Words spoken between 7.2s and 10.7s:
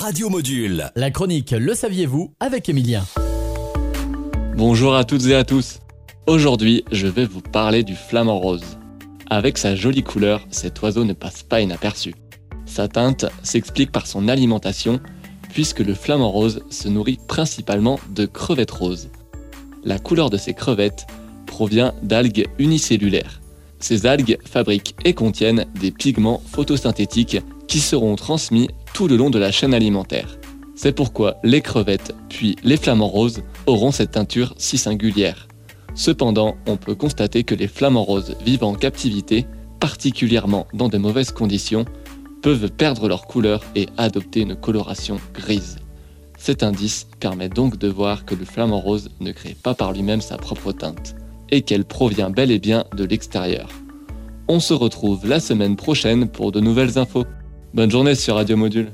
vous parler du flamant rose. Avec sa jolie couleur,